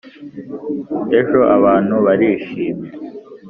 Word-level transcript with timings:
ejo 1.19 1.39
abantu 1.55 1.93
barishimye 2.05 2.89